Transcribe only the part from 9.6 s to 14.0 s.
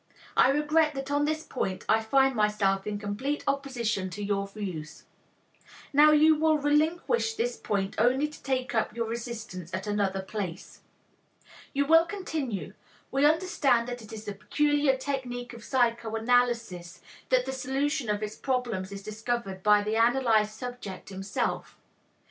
at another place. You will continue, "We understand